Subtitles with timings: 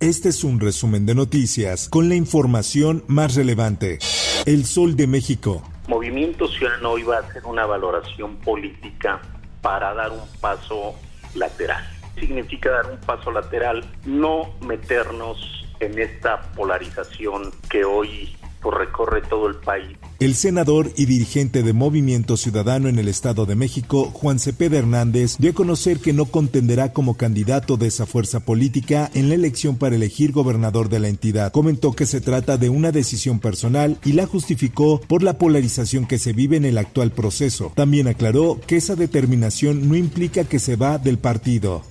[0.00, 4.00] Este es un resumen de noticias con la información más relevante.
[4.44, 5.62] El Sol de México.
[5.86, 9.22] Movimiento Ciudadano iba a hacer una valoración política
[9.62, 10.96] para dar un paso
[11.34, 11.84] lateral.
[12.18, 18.36] Significa dar un paso lateral, no meternos en esta polarización que hoy
[18.70, 23.56] recorre todo el país el senador y dirigente de Movimiento Ciudadano en el Estado de
[23.56, 28.40] México, Juan Cepeda Hernández, dio a conocer que no contenderá como candidato de esa fuerza
[28.40, 31.52] política en la elección para elegir gobernador de la entidad.
[31.52, 36.18] Comentó que se trata de una decisión personal y la justificó por la polarización que
[36.18, 37.72] se vive en el actual proceso.
[37.74, 41.82] También aclaró que esa determinación no implica que se va del partido.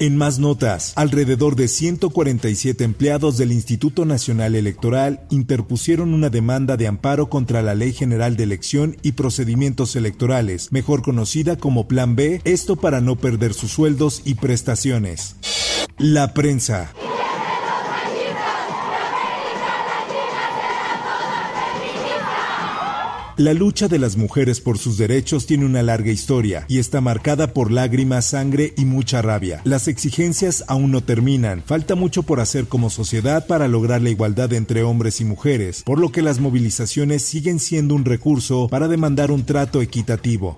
[0.00, 6.86] En más notas, alrededor de 147 empleados del Instituto Nacional Electoral interpusieron una demanda de
[6.86, 12.40] amparo contra la Ley General de Elección y Procedimientos Electorales, mejor conocida como Plan B,
[12.44, 15.36] esto para no perder sus sueldos y prestaciones.
[15.98, 16.94] La prensa.
[23.40, 27.54] La lucha de las mujeres por sus derechos tiene una larga historia y está marcada
[27.54, 29.62] por lágrimas, sangre y mucha rabia.
[29.64, 31.62] Las exigencias aún no terminan.
[31.64, 35.98] Falta mucho por hacer como sociedad para lograr la igualdad entre hombres y mujeres, por
[35.98, 40.54] lo que las movilizaciones siguen siendo un recurso para demandar un trato equitativo.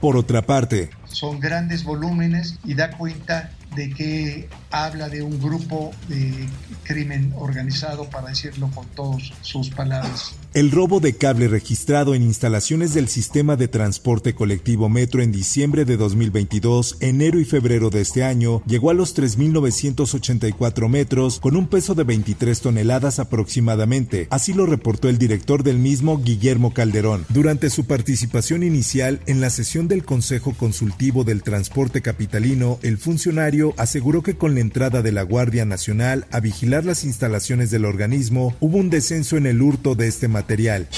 [0.00, 5.90] Por otra parte, son grandes volúmenes y da cuenta de que habla de un grupo
[6.08, 6.48] de
[6.84, 10.34] crimen organizado, para decirlo con todas sus palabras.
[10.52, 15.84] El robo de cable registrado en instalaciones del sistema de transporte colectivo Metro en diciembre
[15.84, 21.66] de 2022, enero y febrero de este año llegó a los 3.984 metros con un
[21.66, 24.28] peso de 23 toneladas aproximadamente.
[24.30, 29.50] Así lo reportó el director del mismo, Guillermo Calderón, durante su participación inicial en la
[29.50, 32.78] sesión del Consejo Consultivo del Transporte Capitalino.
[32.82, 37.70] El funcionario aseguró que con la entrada de la Guardia Nacional a vigilar las instalaciones
[37.70, 40.88] del organismo hubo un descenso en el hurto de este material.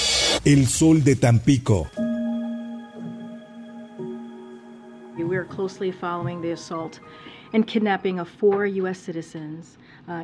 [0.45, 1.89] El Sol de Tampico.
[10.09, 10.23] Uh,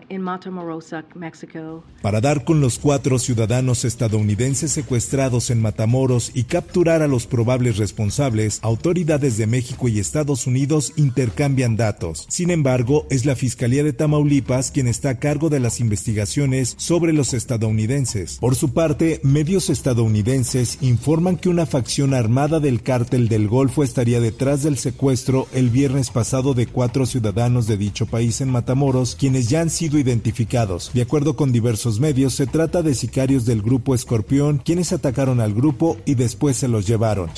[2.02, 7.76] Para dar con los cuatro ciudadanos estadounidenses secuestrados en Matamoros y capturar a los probables
[7.76, 12.26] responsables, autoridades de México y Estados Unidos intercambian datos.
[12.30, 17.12] Sin embargo, es la Fiscalía de Tamaulipas quien está a cargo de las investigaciones sobre
[17.12, 18.38] los estadounidenses.
[18.40, 24.22] Por su parte, medios estadounidenses informan que una facción armada del cártel del Golfo estaría
[24.22, 29.50] detrás del secuestro el viernes pasado de cuatro ciudadanos de dicho país en Matamoros, quienes
[29.50, 30.92] ya han sido identificados.
[30.94, 35.54] De acuerdo con diversos medios, se trata de sicarios del grupo Escorpión, quienes atacaron al
[35.54, 37.30] grupo y después se los llevaron.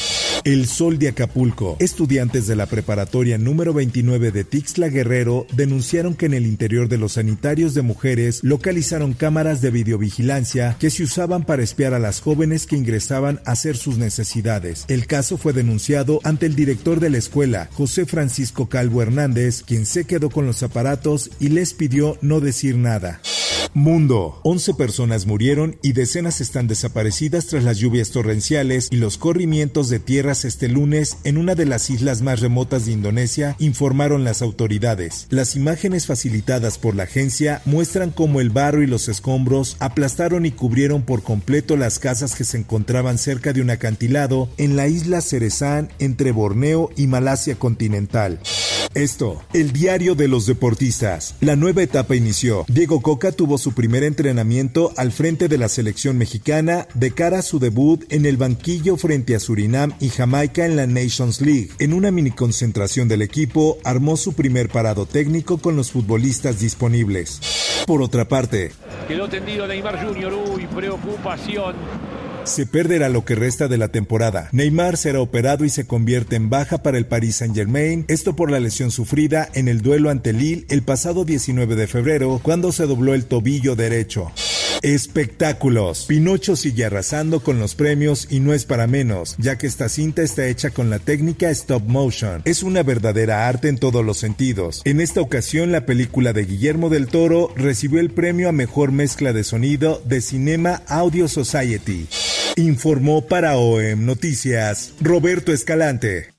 [0.45, 1.75] El Sol de Acapulco.
[1.79, 6.99] Estudiantes de la preparatoria número 29 de Tixla Guerrero denunciaron que en el interior de
[6.99, 12.21] los sanitarios de mujeres localizaron cámaras de videovigilancia que se usaban para espiar a las
[12.21, 14.85] jóvenes que ingresaban a hacer sus necesidades.
[14.87, 19.87] El caso fue denunciado ante el director de la escuela, José Francisco Calvo Hernández, quien
[19.87, 23.19] se quedó con los aparatos y les pidió no decir nada.
[23.75, 24.39] Mundo.
[24.43, 29.99] 11 personas murieron y decenas están desaparecidas tras las lluvias torrenciales y los corrimientos de
[29.99, 35.27] tierras este lunes en una de las islas más remotas de Indonesia, informaron las autoridades.
[35.29, 40.51] Las imágenes facilitadas por la agencia muestran cómo el barro y los escombros aplastaron y
[40.51, 45.19] cubrieron por completo las casas que se encontraban cerca de un acantilado en la isla
[45.19, 48.39] Cerezán entre Borneo y Malasia continental.
[48.93, 51.35] Esto, el diario de los deportistas.
[51.41, 52.63] La nueva etapa inició.
[52.69, 57.41] Diego Coca tuvo su primer entrenamiento al frente de la selección mexicana de cara a
[57.41, 61.71] su debut en el banquillo frente a Surinam y Jamaica en la Nations League.
[61.79, 67.41] En una mini concentración del equipo, armó su primer parado técnico con los futbolistas disponibles.
[67.87, 68.71] Por otra parte,
[69.07, 70.33] quedó tendido Neymar Jr.
[70.53, 71.73] Uy, preocupación
[72.45, 74.49] se perderá lo que resta de la temporada.
[74.51, 78.59] Neymar será operado y se convierte en baja para el Paris Saint-Germain, esto por la
[78.59, 83.13] lesión sufrida en el duelo ante Lille el pasado 19 de febrero, cuando se dobló
[83.13, 84.31] el tobillo derecho.
[84.81, 86.05] Espectáculos.
[86.07, 90.21] Pinocho sigue arrasando con los premios y no es para menos, ya que esta cinta
[90.21, 92.41] está hecha con la técnica stop motion.
[92.45, 94.81] Es una verdadera arte en todos los sentidos.
[94.85, 99.33] En esta ocasión, la película de Guillermo del Toro recibió el premio a mejor mezcla
[99.33, 102.07] de sonido de Cinema Audio Society.
[102.55, 106.33] Informó para OEM Noticias Roberto Escalante.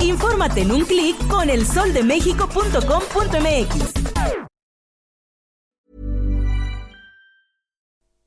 [0.00, 3.95] Infórmate en un clic con elsoldemexico.com.mx.